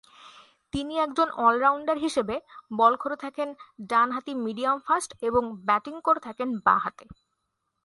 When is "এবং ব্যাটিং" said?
5.21-5.95